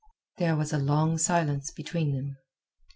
There 0.39 0.55
was 0.55 0.73
a 0.73 0.79
long 0.79 1.19
silence 1.19 1.69
between 1.69 2.15
them. 2.15 2.37